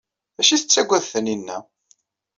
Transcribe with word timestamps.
D 0.35 0.37
acu 0.41 0.51
ay 0.53 0.59
tettaggad 0.61 1.03
Taninna? 1.11 1.57